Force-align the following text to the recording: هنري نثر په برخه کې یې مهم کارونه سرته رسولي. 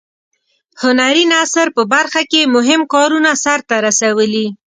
هنري 0.81 1.23
نثر 1.33 1.67
په 1.75 1.81
برخه 1.93 2.21
کې 2.31 2.39
یې 2.43 2.51
مهم 2.55 2.81
کارونه 2.93 3.31
سرته 3.43 3.75
رسولي. 3.87 4.47